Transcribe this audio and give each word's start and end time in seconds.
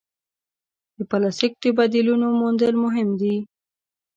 د 0.97 0.99
پلاسټیک 1.11 1.53
د 1.61 1.65
بدیلونو 1.77 2.27
موندل 2.39 2.73
مهم 2.83 3.09
دي. 3.21 3.35